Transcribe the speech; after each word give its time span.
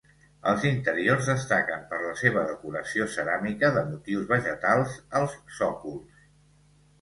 Els 0.51 0.63
interiors 0.67 1.27
destaquen 1.31 1.83
per 1.91 1.99
la 2.03 2.13
seva 2.21 2.45
decoració 2.51 3.07
ceràmica 3.17 3.71
de 3.77 3.85
motius 3.91 4.27
vegetals 4.33 4.97
als 5.21 5.37
sòcols. 5.61 6.27